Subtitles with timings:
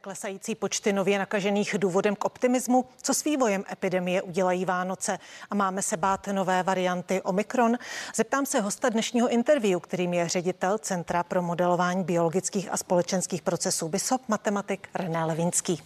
[0.00, 5.18] Klesající počty nově nakažených důvodem k optimismu, co s vývojem epidemie udělají Vánoce
[5.50, 7.76] a máme se bát nové varianty Omikron?
[8.16, 13.88] Zeptám se hosta dnešního interview, kterým je ředitel Centra pro modelování biologických a společenských procesů
[13.88, 15.82] BISOP, matematik René Levinský.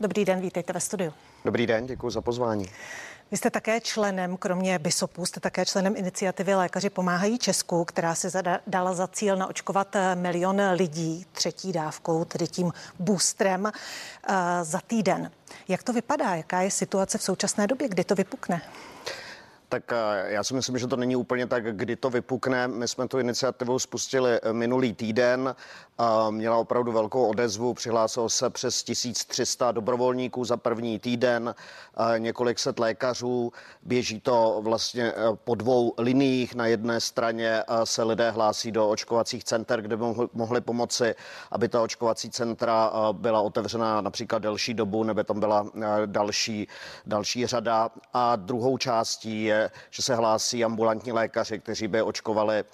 [0.00, 1.12] Dobrý den, vítejte ve studiu.
[1.44, 2.68] Dobrý den, děkuji za pozvání.
[3.30, 8.28] Vy jste také členem, kromě BISOPu, jste také členem iniciativy Lékaři pomáhají Česku, která si
[8.66, 15.30] dala za cíl naočkovat eh, milion lidí třetí dávkou, tedy tím boostrem uh, za týden.
[15.68, 16.34] Jak to vypadá?
[16.34, 18.62] Jaká je situace v současné době, kdy to vypukne?
[19.68, 22.68] Tak eh, já si myslím, že to není úplně tak, kdy to vypukne.
[22.68, 25.54] My jsme tu iniciativu spustili eh, minulý týden.
[26.30, 27.74] Měla opravdu velkou odezvu.
[27.74, 31.54] Přihlásilo se přes 1300 dobrovolníků za první týden,
[32.18, 33.52] několik set lékařů.
[33.82, 36.54] Běží to vlastně eh, po dvou liniích.
[36.54, 41.14] Na jedné straně se lidé hlásí do očkovacích center, kde by mohli pomoci,
[41.50, 45.66] aby ta očkovací centra byla otevřena například delší dobu, nebo tam byla
[46.06, 46.68] další,
[47.06, 47.90] další řada.
[48.14, 49.57] A druhou částí je
[49.90, 52.64] že se hlásí ambulantní lékaři, kteří by očkovali eh,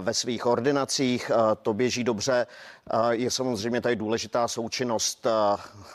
[0.00, 1.30] ve svých ordinacích.
[1.30, 2.46] Eh, to běží dobře.
[2.90, 5.26] Eh, je samozřejmě tady důležitá součinnost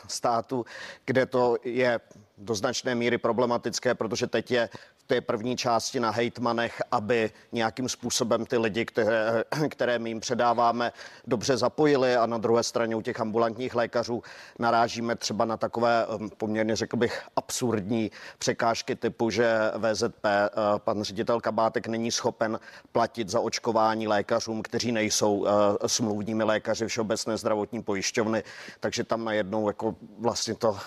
[0.08, 0.64] státu,
[1.04, 2.00] kde to je
[2.40, 4.68] do značné míry problematické, protože teď je
[5.06, 10.92] té první části na hejtmanech, aby nějakým způsobem ty lidi, které, které my jim předáváme,
[11.26, 14.22] dobře zapojili a na druhé straně u těch ambulantních lékařů
[14.58, 21.02] narážíme třeba na takové um, poměrně, řekl bych, absurdní překážky typu, že VZP, uh, pan
[21.02, 22.60] ředitel Kabátek není schopen
[22.92, 25.48] platit za očkování lékařům, kteří nejsou uh,
[25.86, 28.42] smluvními lékaři Všeobecné zdravotní pojišťovny,
[28.80, 30.78] takže tam najednou jako vlastně to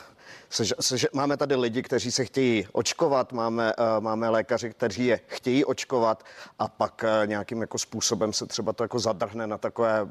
[0.54, 5.20] se, se, máme tady lidi, kteří se chtějí očkovat, máme, uh, máme lékaři, kteří je
[5.28, 6.24] chtějí očkovat
[6.60, 10.08] a pak uh, nějakým jako způsobem se třeba to jako zadrhne na takové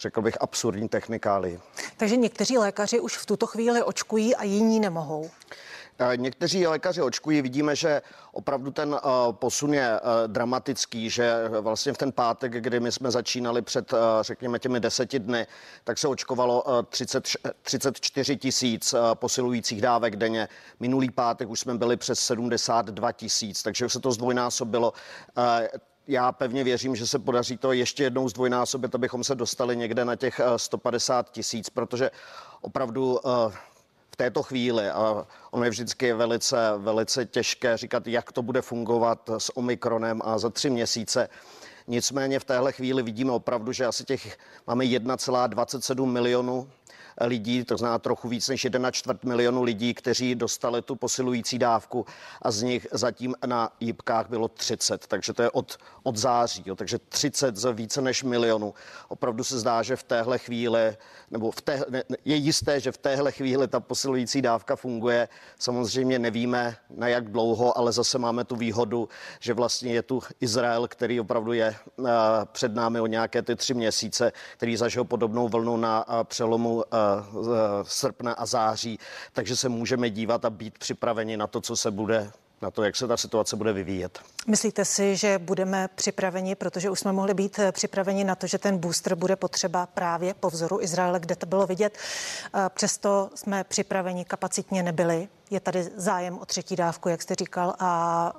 [0.00, 1.60] řekl bych, absurdní technikály.
[1.96, 5.30] Takže někteří lékaři už v tuto chvíli očkují a jiní nemohou.
[6.16, 11.98] Někteří lékaři očkují, vidíme, že opravdu ten eh, posun je eh, dramatický, že vlastně v
[11.98, 15.46] ten pátek, kdy my jsme začínali před, eh, řekněme, těmi deseti dny,
[15.84, 17.28] tak se očkovalo 30,
[17.62, 20.48] 34 tisíc posilujících dávek denně.
[20.80, 24.92] Minulý pátek už jsme byli přes 72 tisíc, takže se to zdvojnásobilo
[26.10, 30.16] já pevně věřím, že se podaří to ještě jednou zdvojnásobit, abychom se dostali někde na
[30.16, 32.10] těch 150 tisíc, protože
[32.60, 33.20] opravdu
[34.18, 39.56] této chvíli, a ono je vždycky velice, velice těžké říkat, jak to bude fungovat s
[39.56, 41.28] Omikronem a za tři měsíce.
[41.86, 46.70] Nicméně v téhle chvíli vidíme opravdu, že asi těch máme 1,27 milionů
[47.20, 52.06] lidí, to znamená trochu víc než 1 čtvrt milionu lidí, kteří dostali tu posilující dávku
[52.42, 56.76] a z nich zatím na jípkách bylo 30, takže to je od, od září, jo,
[56.76, 58.74] takže 30 za více než milionu.
[59.08, 60.96] Opravdu se zdá, že v téhle chvíli,
[61.30, 61.84] nebo v té,
[62.24, 65.28] je jisté, že v téhle chvíli ta posilující dávka funguje.
[65.58, 69.08] Samozřejmě nevíme na jak dlouho, ale zase máme tu výhodu,
[69.40, 72.08] že vlastně je tu Izrael, který opravdu je uh,
[72.52, 76.82] před námi o nějaké ty tři měsíce, který zažil podobnou vlnu na uh, přelomu uh,
[77.82, 78.98] srpna a září,
[79.32, 82.30] takže se můžeme dívat a být připraveni na to, co se bude
[82.62, 84.18] na to, jak se ta situace bude vyvíjet.
[84.46, 88.78] Myslíte si, že budeme připraveni, protože už jsme mohli být připraveni na to, že ten
[88.78, 91.98] booster bude potřeba právě po vzoru Izraele, kde to bylo vidět.
[92.68, 95.28] Přesto jsme připraveni, kapacitně nebyli.
[95.50, 98.32] Je tady zájem o třetí dávku, jak jste říkal, a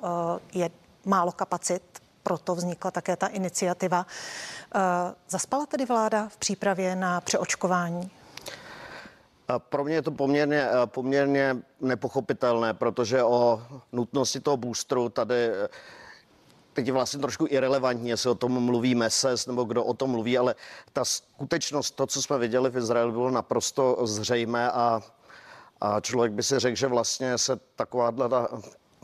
[0.54, 0.70] je
[1.06, 1.82] málo kapacit.
[2.24, 4.06] Proto vznikla také ta iniciativa.
[5.30, 8.12] Zaspala tedy vláda v přípravě na přeočkování?
[9.58, 13.62] Pro mě je to poměrně, eh, poměrně nepochopitelné, protože o
[13.92, 15.68] nutnosti toho boostru tady eh,
[16.74, 20.38] teď je vlastně trošku irrelevantní, jestli o tom mluví MESES nebo kdo o tom mluví,
[20.38, 20.56] ale
[20.94, 25.02] ta skutečnost, to, co jsme viděli v Izraeli, bylo naprosto zřejmé a,
[25.82, 28.14] a člověk by si řekl, že vlastně se taková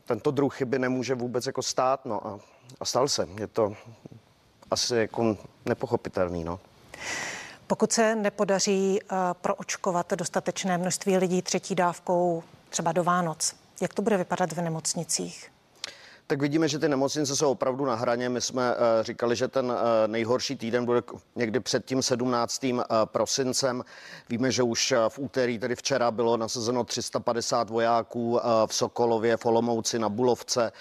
[0.05, 2.39] tento druh chyby nemůže vůbec jako stát, no a,
[2.79, 3.27] a stal se.
[3.39, 3.75] Je to
[4.71, 6.59] asi jako nepochopitelný, no.
[7.67, 14.01] Pokud se nepodaří uh, proočkovat dostatečné množství lidí třetí dávkou třeba do Vánoc, jak to
[14.01, 15.51] bude vypadat v nemocnicích?
[16.27, 18.29] Tak vidíme, že ty nemocnice jsou opravdu na hraně.
[18.29, 19.77] My jsme uh, říkali, že ten uh,
[20.07, 21.01] nejhorší týden bude
[21.35, 22.63] někdy před tím 17.
[22.63, 23.83] Uh, prosincem.
[24.29, 29.99] Víme, že už v úterý, tedy včera, bylo nasazeno 350 vojáků v Sokolově, v Olomouci,
[29.99, 30.71] na Bulovce.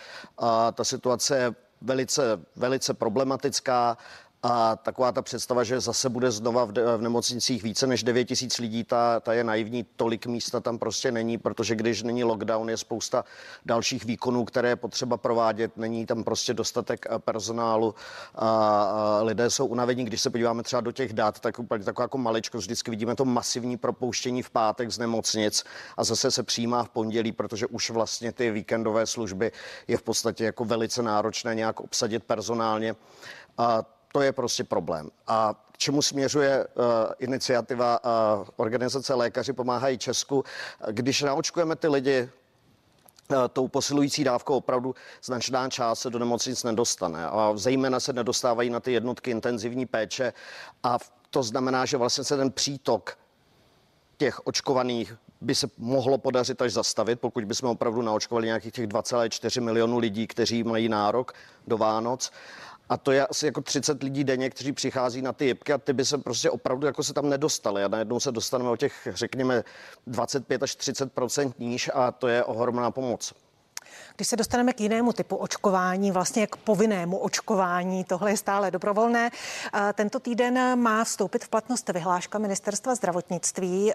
[0.75, 2.23] Ta situace je velice,
[2.57, 3.97] velice problematická
[4.47, 8.25] A taková ta představa, že zase bude znova v, de, v nemocnicích více než 9
[8.25, 12.71] tisíc lidí, ta, ta je naivní, tolik místa tam prostě není, protože když není lockdown,
[12.71, 13.25] je spousta
[13.65, 17.95] dalších výkonů, které je potřeba provádět, není tam prostě dostatek eh, personálu,
[18.35, 22.05] a, a lidé jsou unavení, když se podíváme třeba do těch dat, tak úplně taková
[22.05, 25.65] jako maličko, vždycky vidíme to masivní propouštění v pátek z nemocnic
[25.97, 29.53] a zase se přijímá v pondělí, protože už vlastně ty víkendové služby
[29.89, 32.97] je v podstatě jako velice náročné nějak obsadit personálně.
[33.59, 35.11] A to je prostě problém.
[35.27, 36.85] A k čemu směřuje uh,
[37.19, 40.45] iniciativa uh, organizace Lékaři pomáhají Česku?
[40.91, 42.31] Když naočkujeme ty lidi,
[43.31, 47.27] uh, tou posilující dávkou opravdu značná část se do nemocnic nedostane.
[47.27, 50.33] A zejména se nedostávají na ty jednotky intenzivní péče.
[50.83, 50.99] A
[51.31, 53.19] to znamená, že vlastně se ten přítok
[54.17, 59.61] těch očkovaných by se mohlo podařit až zastavit, pokud bychom opravdu naočkovali nějakých těch 2,4
[59.61, 61.33] milionů lidí, kteří mají nárok
[61.67, 62.33] do Vánoc.
[62.89, 65.93] A to je asi jako 30 lidí denně, kteří přichází na ty jibky a ty
[65.93, 67.85] by se prostě opravdu jako se tam nedostali.
[67.85, 69.65] A najednou se dostaneme o těch, řekněme,
[70.07, 73.35] 25 až 30% níž a to je ohromná pomoc.
[74.17, 79.31] Když se dostaneme k jinému typu očkování, vlastně k povinnému očkování, tohle je stále dobrovolné.
[79.95, 83.93] Tento týden má vstoupit v platnost vyhláška ministerstva zdravotnictví,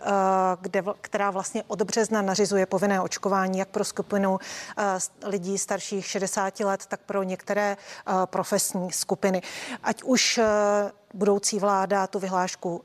[0.62, 4.40] kde, která vlastně od března nařizuje povinné očkování jak pro skupinu
[5.26, 7.78] lidí starších 60 let, tak pro některé
[8.26, 9.42] profesní skupiny.
[9.84, 10.40] Ať už
[11.14, 12.82] budoucí vláda tu vyhlášku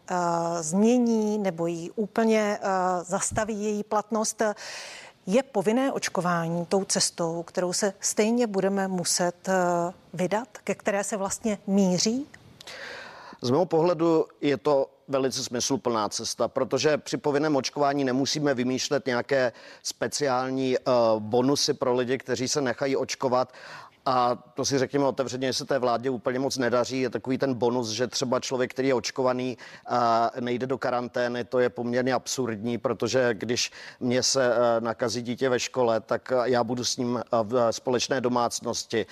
[0.60, 2.58] změní nebo ji úplně
[3.02, 4.42] zastaví její platnost.
[5.26, 9.54] Je povinné očkování tou cestou, kterou se stejně budeme muset eh,
[10.14, 12.26] vydat, ke které se vlastně míří?
[13.42, 19.52] Z mého pohledu je to velice smysluplná cesta, protože při povinném očkování nemusíme vymýšlet nějaké
[19.82, 23.52] speciální uh, bonusy pro lidi, kteří se nechají očkovat
[24.06, 27.00] a to si řekněme otevřeně, že se té vládě úplně moc nedaří.
[27.00, 31.58] Je takový ten bonus, že třeba člověk, který je očkovaný, a nejde do karantény, to
[31.58, 36.96] je poměrně absurdní, protože když mě se nakazí dítě ve škole, tak já budu s
[36.96, 39.06] ním v společné domácnosti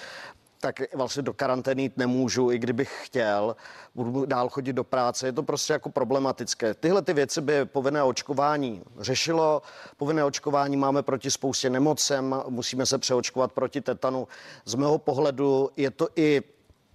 [0.62, 3.56] tak vlastně do karantény jít nemůžu, i kdybych chtěl,
[3.94, 6.74] budu dál chodit do práce, je to prostě jako problematické.
[6.74, 9.62] Tyhle ty věci by povinné očkování řešilo.
[9.96, 14.28] Povinné očkování máme proti spoustě nemocem, musíme se přeočkovat proti tetanu.
[14.64, 16.42] Z mého pohledu je to i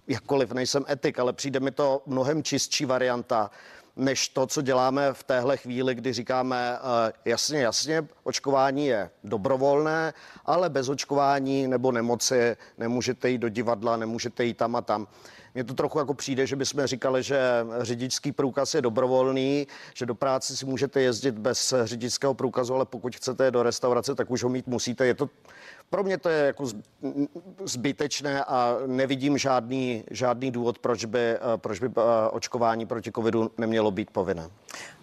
[0.06, 3.50] jakkoliv nejsem etik, ale přijde mi to mnohem čistší varianta,
[3.98, 6.88] než to, co děláme v téhle chvíli, kdy říkáme uh,
[7.24, 10.14] jasně, jasně, očkování je dobrovolné,
[10.46, 15.06] ale bez očkování nebo nemoci nemůžete jít do divadla, nemůžete jít tam a tam.
[15.54, 17.40] Mně to trochu jako přijde, že bychom říkali, že
[17.80, 23.16] řidičský průkaz je dobrovolný, že do práce si můžete jezdit bez řidičského průkazu, ale pokud
[23.16, 25.06] chcete do restaurace, tak už ho mít musíte.
[25.06, 25.30] Je to
[25.90, 26.64] pro mě to je jako
[27.64, 33.90] zbytečné a nevidím žádný, žádný důvod, proč by, proč by eh, očkování proti covidu nemělo
[33.90, 34.50] být povinné.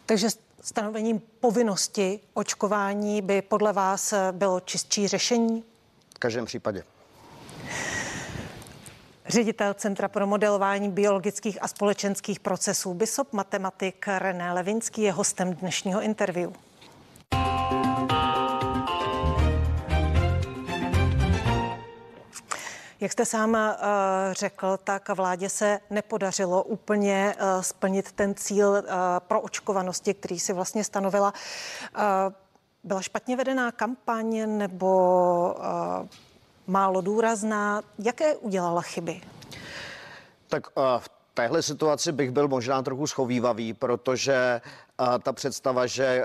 [0.05, 0.27] Takže
[0.61, 5.63] stanovením povinnosti očkování by podle vás eh, bylo čistší řešení?
[6.15, 6.83] V každém případě.
[9.27, 16.01] Ředitel Centra pro modelování biologických a společenských procesů BISOP matematik René Levinský je hostem dnešního
[16.01, 16.51] interview.
[22.99, 23.57] Jak jste sám uh,
[24.31, 28.83] řekl, tak vládě se nepodařilo úplně uh, splnit ten cíl uh,
[29.19, 31.33] pro očkovanosti, který si vlastně stanovila.
[32.83, 35.55] Byla špatně vedená kampaň nebo
[36.67, 37.81] málo důrazná?
[37.99, 39.21] Jaké udělala chyby?
[40.47, 44.61] Tak v téhle situaci bych byl možná trochu schovývavý, protože
[44.97, 46.23] a ta představa, že eh,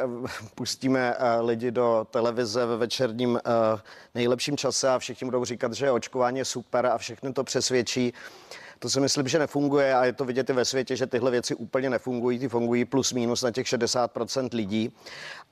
[0.54, 3.80] pustíme eh, lidi do televize ve večerním eh,
[4.14, 8.14] nejlepším čase a všichni budou říkat, že očkování je super a všechny to přesvědčí,
[8.82, 11.54] to si myslím, že nefunguje a je to vidět i ve světě, že tyhle věci
[11.54, 12.38] úplně nefungují.
[12.38, 14.92] Ty fungují plus minus na těch 60% lidí.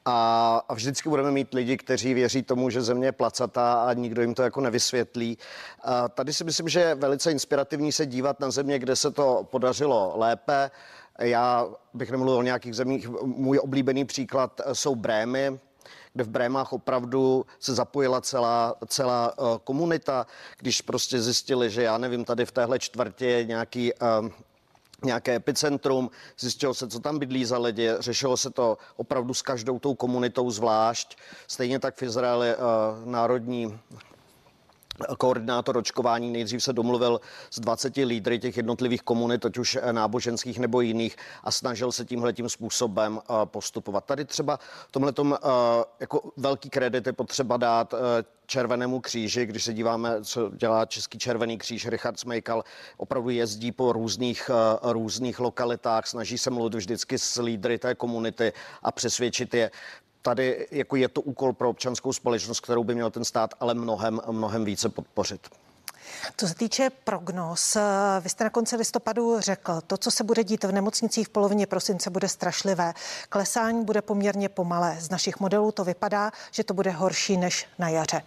[0.04, 4.22] A, a vždycky budeme mít lidi, kteří věří tomu, že země je placatá a nikdo
[4.22, 5.38] jim to jako nevysvětlí.
[5.84, 9.46] A tady si myslím, že je velice inspirativní se dívat na země, kde se to
[9.50, 10.70] podařilo lépe.
[11.18, 13.08] Já bych nemluvil o nějakých zemích.
[13.24, 15.58] Můj oblíbený příklad jsou Brémy,
[16.18, 20.26] kde v Brémách opravdu se zapojila celá, celá uh, komunita,
[20.58, 24.28] když prostě zjistili, že já nevím, tady v téhle čtvrtě je nějaký uh,
[25.04, 29.78] nějaké epicentrum, zjistilo se, co tam bydlí za lidi, řešilo se to opravdu s každou
[29.78, 31.18] tou komunitou zvlášť.
[31.46, 32.62] Stejně tak v Izraeli uh,
[33.06, 33.78] národní
[35.18, 40.80] koordinátor očkování nejdřív se domluvil s 20 lídry těch jednotlivých komunit, ať už náboženských nebo
[40.80, 44.04] jiných, a snažil se tímhle tím způsobem eh, postupovat.
[44.04, 44.58] Tady třeba
[44.90, 45.38] tomhle eh,
[46.00, 47.98] jako velký kredit je potřeba dát eh,
[48.46, 52.64] Červenému kříži, když se díváme, co dělá Český červený kříž, Richard Smejkal
[52.96, 54.50] opravdu jezdí po různých,
[54.82, 58.52] různých lokalitách, snaží se mluvit vždycky s lídry té komunity
[58.82, 59.70] a přesvědčit je
[60.28, 64.20] tady jako je to úkol pro občanskou společnost, kterou by měl ten stát ale mnohem,
[64.30, 65.48] mnohem více podpořit.
[66.36, 67.82] Co se týče prognóz, eh,
[68.20, 71.66] vy jste na konci listopadu řekl, to, co se bude dít v nemocnicích v polovině
[71.66, 72.94] prosince, bude strašlivé.
[73.28, 74.96] Klesání bude poměrně pomalé.
[75.00, 78.22] Z našich modelů to vypadá, že to bude horší než na jaře.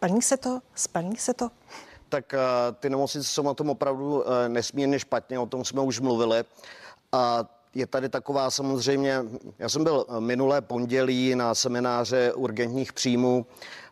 [0.00, 0.60] Plní se to?
[0.74, 1.50] Splní se to?
[2.08, 6.00] Tak uh, ty nemocnice jsou na tom opravdu uh, nesmírně špatně, o tom jsme už
[6.00, 6.44] mluvili.
[7.12, 7.44] A
[7.76, 9.24] je tady taková samozřejmě,
[9.58, 13.46] já jsem byl minulé pondělí na semináře urgentních příjmů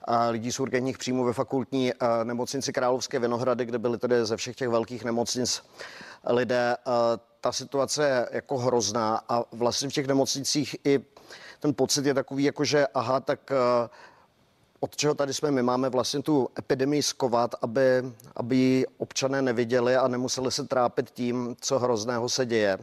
[0.04, 1.92] a lidí z urgentních příjmů ve fakultní
[2.24, 5.62] nemocnici Královské Vinohrady, kde byly tedy ze všech těch velkých nemocnic
[6.26, 6.76] lidé.
[7.40, 11.00] Ta situace je jako hrozná a vlastně v těch nemocnicích i
[11.60, 13.52] ten pocit je takový, jako že aha, tak
[14.80, 20.08] od čeho tady jsme, my máme vlastně tu epidemii skovat, aby, aby občané neviděli a
[20.08, 22.78] nemuseli se trápit tím, co hrozného se děje.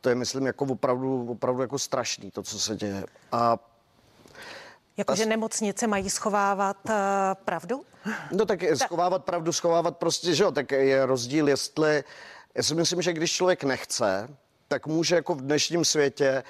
[0.00, 3.04] To je, myslím, jako opravdu, opravdu jako strašný, to, co se děje.
[3.32, 3.58] A
[4.96, 6.94] Jakože nemocnice mají schovávat uh,
[7.44, 7.84] pravdu?
[8.32, 12.04] No tak schovávat pravdu, schovávat prostě, že jo, tak je rozdíl, jestli,
[12.54, 14.28] já si myslím, že když člověk nechce,
[14.68, 16.42] tak může jako v dnešním světě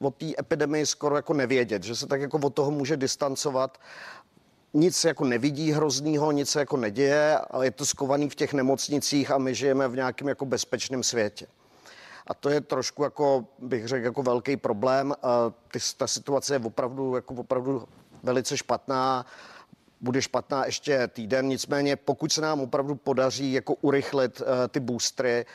[0.00, 3.78] o té epidemii skoro jako nevědět, že se tak jako od toho může distancovat
[4.74, 9.30] nic jako nevidí hroznýho, nic se jako neděje, ale je to skovaný v těch nemocnicích
[9.30, 11.46] a my žijeme v nějakém jako bezpečném světě.
[12.26, 15.14] A to je trošku jako, bych řekl, jako velký problém.
[15.72, 17.88] Ty, ta situace je opravdu, jako opravdu
[18.22, 19.26] velice špatná
[20.00, 25.46] bude špatná ještě týden, nicméně pokud se nám opravdu podaří jako urychlit uh, ty boostry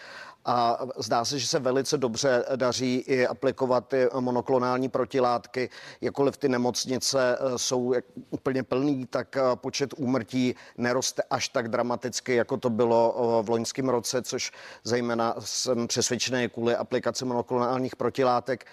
[0.46, 5.70] a zdá se, že se velice dobře daří i aplikovat ty monoklonální protilátky.
[6.02, 7.94] Jakkoliv ty nemocnice eh, jsou
[8.30, 13.50] úplně plný, tak eh, počet úmrtí neroste až tak dramaticky, jako to bylo eh, v
[13.50, 14.52] loňském roce, což
[14.84, 18.66] zejména jsem přesvědčený kvůli aplikaci monoklonálních protilátek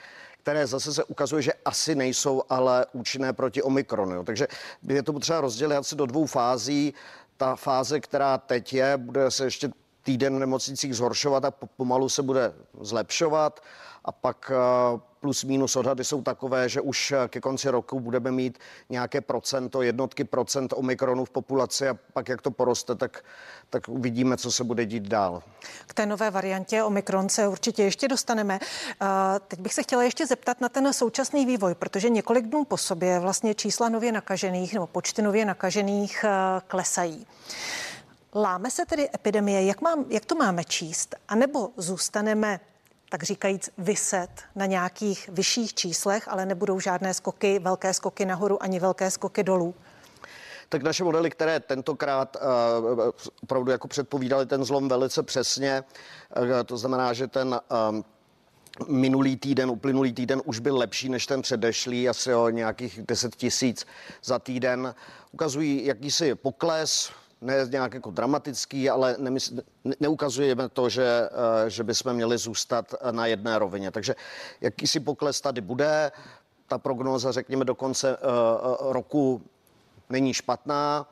[0.43, 4.25] které zase se ukazuje, že asi nejsou ale účinné proti Omikronu.
[4.25, 4.47] Takže
[4.89, 6.95] je to potřeba rozdělit asi do dvou fází.
[7.37, 9.71] Ta fáze, která teď je, bude se ještě
[10.03, 13.61] týden v nemocnicích zhoršovat a pomalu se bude zlepšovat
[14.05, 18.31] a pak eh, plus minus odhady jsou takové, že už eh, ke konci roku budeme
[18.31, 18.59] mít
[18.91, 23.25] nějaké procento, jednotky procent omikronu v populaci a pak jak to poroste, tak,
[23.71, 25.43] tak uvidíme, co se bude dít dál.
[25.87, 28.59] K té nové variantě omikron se určitě ještě dostaneme.
[29.03, 29.07] Eh,
[29.49, 33.21] teď bych se chtěla ještě zeptat na ten současný vývoj, protože několik dnů po sobě
[33.21, 36.25] vlastně čísla nově nakažených nebo počty nově nakažených
[36.69, 37.27] klesají.
[38.35, 41.15] Láme se tedy epidemie, jak, mám, jak to máme číst?
[41.29, 42.61] A nebo zůstaneme
[43.09, 48.81] tak říkajíc, vyset na nějakých vyšších číslech, ale nebudou žádné skoky, velké skoky nahoru ani
[48.81, 49.75] velké skoky dolů?
[50.69, 53.11] Tak naše modely, které tentokrát uh,
[53.43, 55.85] opravdu jako předpovídali ten zlom velice přesně,
[56.37, 58.01] uh, to znamená, že ten uh,
[58.89, 63.87] minulý týden, uplynulý týden už byl lepší než ten předešlý, asi o nějakých 10 tisíc
[64.25, 64.95] za týden.
[65.33, 67.13] Ukazují jakýsi pokles,
[67.43, 69.55] ne nějak jako dramatický, ale nemysl,
[70.01, 71.29] neukazujeme to, že,
[71.67, 73.91] eh, že bychom měli zůstat na jedné rovině.
[73.91, 74.15] Takže
[74.61, 76.13] jakýsi pokles tady bude.
[76.67, 79.43] Ta prognóza, řekněme, do konce uh, roku
[80.11, 81.07] není špatná.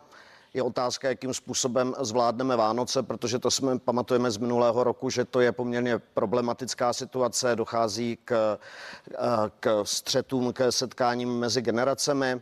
[0.55, 5.41] Je otázka, jakým způsobem zvládneme Vánoce, protože to jsme pamatujeme z minulého roku, že to
[5.41, 8.59] je poměrně problematická situace, dochází k,
[9.61, 12.41] k střetům, k setkáním mezi generacemi.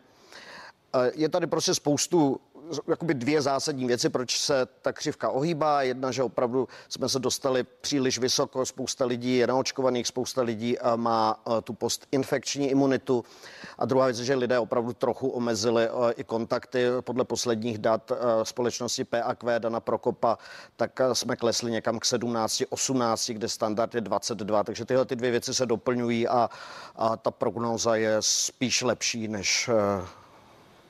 [1.15, 2.41] Je tady prostě spoustu
[2.89, 5.83] jakoby dvě zásadní věci, proč se ta křivka ohýbá.
[5.83, 10.97] Jedna, že opravdu jsme se dostali příliš vysoko, spousta lidí je naočkovaných, spousta lidí eh,
[10.97, 13.25] má eh, tu postinfekční imunitu.
[13.79, 16.85] A druhá věc, že lidé opravdu trochu omezili eh, i kontakty.
[17.01, 20.39] Podle posledních dat společnosti PAQ Dana Prokopa,
[20.77, 24.65] tak jsme klesli někam k 17, 18, kde standard je 22.
[24.65, 26.51] Takže tyhle ty dvě věci se doplňují a,
[26.97, 29.71] a ta prognóza je spíš lepší než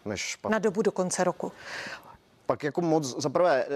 [0.08, 0.52] než pak.
[0.52, 1.52] Na dobu do konce roku
[2.48, 3.66] pak jako moc, zaprvé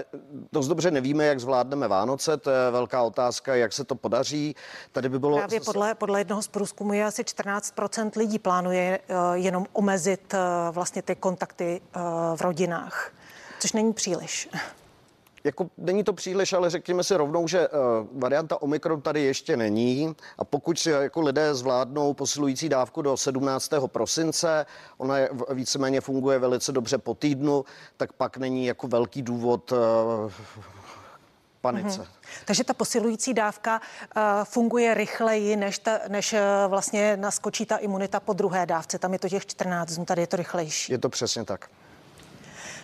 [0.51, 4.55] dost dobře nevíme, jak zvládneme Vánoce, to je velká otázka, jak se to podaří.
[4.91, 5.37] Tady by bylo...
[5.37, 10.39] Právě podle, podle jednoho z průzkumu je asi 14% lidí plánuje uh, jenom omezit uh,
[10.75, 12.01] vlastně ty kontakty uh,
[12.35, 13.11] v rodinách,
[13.59, 14.49] což není příliš.
[15.43, 17.75] Jako není to příliš, ale řekněme si rovnou, že uh,
[18.11, 23.71] varianta Omikron tady ještě není a pokud si jako lidé zvládnou posilující dávku do 17.
[23.87, 24.65] prosince,
[24.97, 27.65] ona je, víceméně funguje velice dobře po týdnu,
[27.97, 29.77] tak pak není jako velký důvod uh,
[31.61, 32.01] panice.
[32.01, 32.45] Mm-hmm.
[32.45, 33.81] Takže ta posilující dávka
[34.15, 38.99] uh, funguje rychleji, než, ta, než uh, vlastně naskočí ta imunita po druhé dávce.
[38.99, 40.91] Tam je to těch 14 dnů, tady je to rychlejší.
[40.91, 41.69] Je to přesně tak.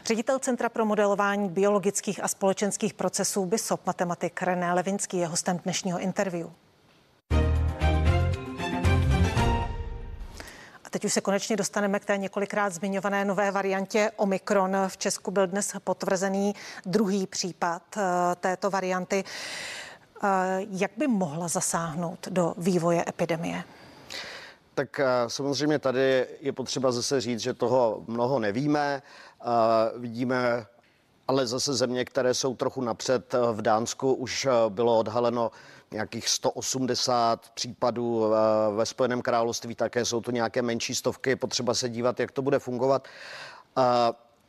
[0.09, 5.99] Ředitel Centra pro modelování biologických a společenských procesů BISOP, matematik René Levinský, je hostem dnešního
[5.99, 6.47] interview.
[10.85, 14.77] A teď už se konečně dostaneme k té několikrát zmiňované nové variantě Omikron.
[14.87, 18.01] V Česku byl dnes potvrzený druhý případ eh,
[18.35, 19.23] této varianty.
[20.23, 20.27] Eh,
[20.69, 23.63] jak by mohla zasáhnout do vývoje epidemie?
[24.73, 29.01] Tak eh, samozřejmě tady je potřeba zase říct, že toho mnoho nevíme.
[29.97, 30.65] Vidíme
[31.27, 33.35] ale zase země, které jsou trochu napřed.
[33.51, 35.51] V Dánsku už bylo odhaleno
[35.91, 38.25] nějakých 180 případů
[38.75, 42.59] ve Spojeném království, také jsou to nějaké menší stovky, potřeba se dívat, jak to bude
[42.59, 43.07] fungovat.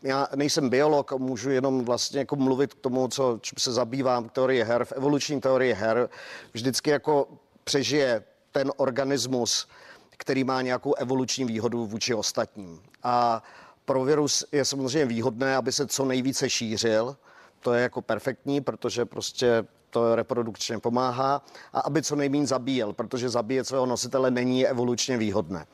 [0.02, 4.64] Já nejsem biolog, můžu jenom vlastně jako mluvit k tomu, co čím se zabývám, teorie
[4.64, 4.84] her.
[4.84, 6.08] V evoluční teorii her
[6.52, 7.28] vždycky jako
[7.64, 9.68] přežije ten organismus,
[10.16, 12.82] který má nějakou evoluční výhodu vůči ostatním.
[13.02, 13.42] A
[13.90, 17.16] pro virus je samozřejmě výhodné, aby se co nejvíce šířil.
[17.60, 21.42] To je jako perfektní, protože prostě to reprodukčně pomáhá
[21.72, 25.66] a aby co nejméně zabíjel, protože zabíjet svého nositele není evolučně výhodné.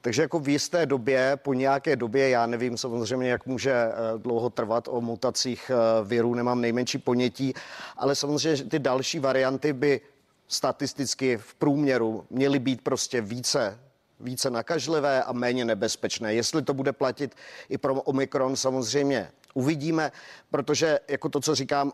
[0.00, 4.50] Takže jako v jisté době, po nějaké době, já nevím samozřejmě, jak může eh, dlouho
[4.50, 7.54] trvat o mutacích eh, virů, nemám nejmenší ponětí,
[7.96, 10.00] ale samozřejmě ty další varianty by
[10.48, 13.78] statisticky v průměru měly být prostě více
[14.22, 16.34] více nakažlivé a méně nebezpečné.
[16.34, 17.34] Jestli to bude platit
[17.68, 20.12] i pro Omikron, samozřejmě uvidíme,
[20.50, 21.92] protože jako to, co říkám,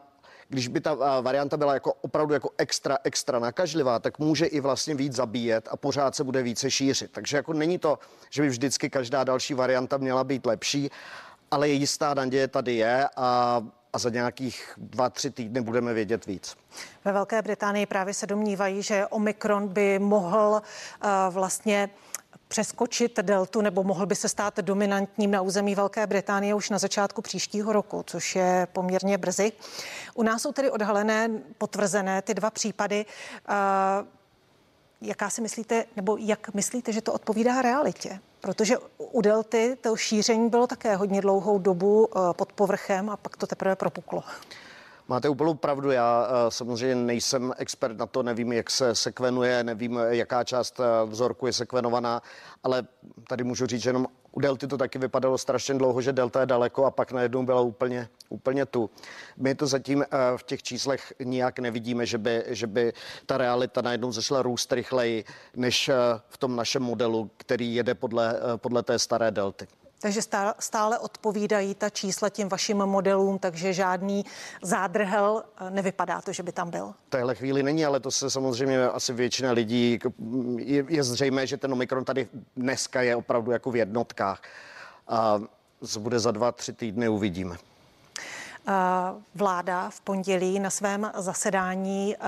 [0.49, 4.95] když by ta varianta byla jako opravdu jako extra, extra nakažlivá, tak může i vlastně
[4.95, 7.11] víc zabíjet a pořád se bude více šířit.
[7.13, 7.99] Takže jako není to,
[8.31, 10.91] že by vždycky každá další varianta měla být lepší,
[11.51, 16.57] ale jistá naděje tady je a a za nějakých dva, tři týdny budeme vědět víc.
[17.05, 20.63] Ve Velké Británii právě se domnívají, že Omikron by mohl
[21.05, 21.91] uh, vlastně
[22.49, 27.23] přeskočit deltu nebo mohl by se stát dominantním na území Velké Británie už na začátku
[27.23, 29.53] příštího roku, což je poměrně brzy.
[30.15, 33.07] U nás jsou tedy odhalené, potvrzené ty dva případy.
[35.01, 38.21] Jaká si myslíte, nebo jak myslíte, že to odpovídá realitě?
[38.41, 43.47] Protože u delty to šíření bylo také hodně dlouhou dobu pod povrchem a pak to
[43.47, 44.23] teprve propuklo.
[45.11, 50.01] Máte úplnou pravdu, já eh, samozřejmě nejsem expert na to, nevím, jak se sekvenuje, nevím,
[50.09, 52.23] jaká část eh, vzorku je sekvenovaná,
[52.63, 52.87] ale
[53.29, 56.47] tady můžu říct, že jenom u delty to taky vypadalo strašně dlouho, že delta je
[56.47, 58.91] daleko a pak najednou byla úplně, úplně tu.
[59.37, 60.07] My to zatím eh,
[60.37, 62.93] v těch číslech nijak nevidíme, že by, že by
[63.27, 65.25] ta realita najednou zašla růst rychleji
[65.57, 65.91] než
[66.29, 69.67] v tom našem modelu, který jede podle, podle té staré delty.
[70.01, 70.21] Takže
[70.59, 74.25] stále odpovídají ta čísla těm vašim modelům, takže žádný
[74.63, 76.95] zádrhel eh, nevypadá to, že by tam byl.
[77.07, 80.13] V téhle chvíli není, ale to se samozřejmě asi většina lidí, jako,
[80.57, 84.43] je, je zřejmé, že ten Omikron tady dneska je opravdu jako v jednotkách.
[85.09, 85.41] A
[85.99, 87.57] bude za dva, tři týdny uvidíme.
[88.69, 88.73] Eh,
[89.35, 92.19] vláda v pondělí na svém zasedání eh,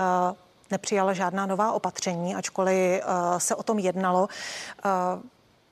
[0.71, 3.03] nepřijala žádná nová opatření, ačkoliv
[3.39, 4.29] se o tom jednalo.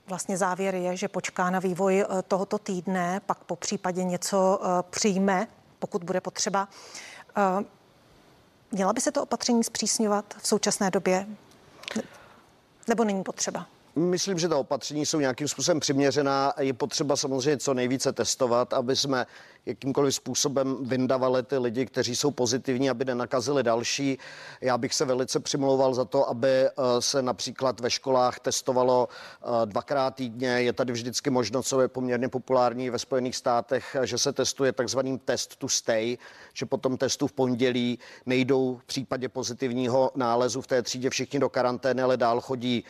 [0.09, 4.83] Vlastně závěr je, že počká na vývoj eh, tohoto týdne, pak po případě něco eh,
[4.89, 5.47] přijme,
[5.79, 6.67] pokud bude potřeba.
[7.37, 7.63] Eh,
[8.71, 11.27] měla by se to opatření zpřísňovat v současné době?
[12.87, 13.65] Nebo není potřeba?
[13.99, 16.53] Myslím, že ta opatření jsou nějakým způsobem přiměřená.
[16.59, 19.25] Je potřeba samozřejmě co nejvíce testovat, aby jsme
[19.65, 24.17] jakýmkoliv způsobem vyndavali ty lidi, kteří jsou pozitivní, aby nenakazili další.
[24.61, 29.65] Já bych se velice přimlouval za to, aby eh, se například ve školách testovalo eh,
[29.65, 30.47] dvakrát týdně.
[30.47, 35.19] Je tady vždycky možnost, co je poměrně populární ve Spojených státech, že se testuje takzvaným
[35.19, 36.17] test to stay,
[36.53, 41.39] že po tom testu v pondělí nejdou v případě pozitivního nálezu v té třídě všichni
[41.39, 42.83] do karantény, ale dál chodí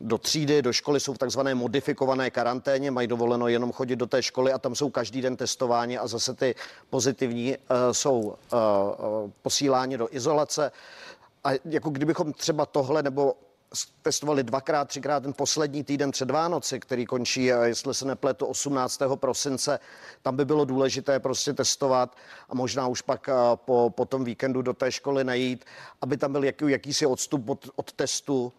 [0.00, 4.22] do třídy, do školy, jsou v takzvané modifikované karanténě, mají dovoleno jenom chodit do té
[4.22, 6.54] školy a tam jsou každý den testováni a zase ty
[6.90, 10.72] pozitivní uh, jsou uh, uh, posíláni do izolace.
[11.44, 13.34] A jako kdybychom třeba tohle nebo
[14.02, 19.02] testovali dvakrát, třikrát ten poslední týden před Vánoci, který končí, jestli se nepletu, 18.
[19.14, 19.78] prosince,
[20.22, 22.16] tam by bylo důležité prostě testovat
[22.48, 25.64] a možná už pak po, po tom víkendu do té školy najít,
[26.00, 28.52] aby tam byl jaký, jakýsi odstup od, od testu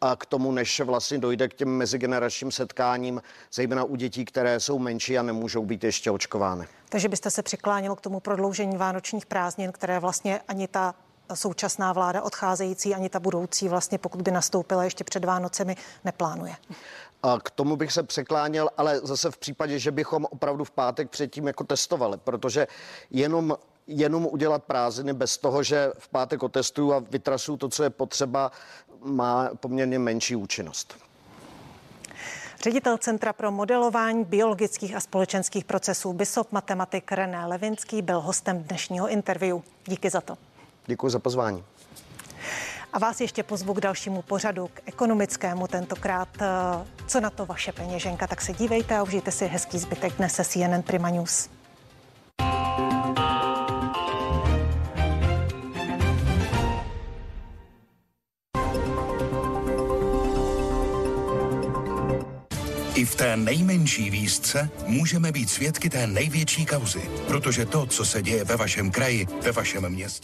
[0.00, 4.78] a k tomu, než vlastně dojde k těm mezigeneračním setkáním, zejména u dětí, které jsou
[4.78, 6.66] menší a nemůžou být ještě očkovány.
[6.88, 10.94] Takže byste se přiklánil k tomu prodloužení vánočních prázdnin, které vlastně ani ta
[11.34, 16.56] současná vláda odcházející, ani ta budoucí vlastně, pokud by nastoupila ještě před Vánocemi, neplánuje.
[17.22, 21.10] A k tomu bych se překláněl, ale zase v případě, že bychom opravdu v pátek
[21.10, 22.66] předtím jako testovali, protože
[23.10, 23.56] jenom
[23.88, 28.52] jenom udělat prázdniny bez toho, že v pátek otestuju a vytrasu to, co je potřeba,
[29.04, 30.96] má poměrně menší účinnost.
[32.62, 39.08] Ředitel Centra pro modelování biologických a společenských procesů BISOP matematik René Levinský byl hostem dnešního
[39.08, 39.58] interview.
[39.86, 40.38] Díky za to.
[40.86, 41.64] Děkuji za pozvání.
[42.92, 46.28] A vás ještě pozvu k dalšímu pořadu, k ekonomickému tentokrát.
[46.40, 46.46] Eh,
[47.06, 50.44] co na to vaše peněženka, tak se dívejte a užijte si hezký zbytek dnes se
[50.44, 51.48] CNN Prima News.
[63.08, 68.44] V té nejmenší výzce můžeme být svědky té největší kauzy, protože to, co se děje
[68.44, 70.18] ve vašem kraji, ve vašem městě,